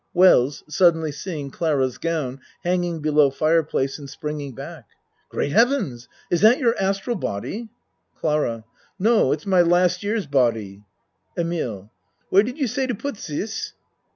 [0.15, 4.87] WELLS (Suddenly seeing Clara's gown hang ing below fireplace, and springing back.)
[5.29, 6.09] Great Heavens!
[6.31, 7.69] Is that your astral body?
[8.19, 8.65] CLARA
[8.97, 10.81] No, it's my last year's body.
[11.37, 11.91] EMILE
[12.31, 13.73] Where did you say to put zis?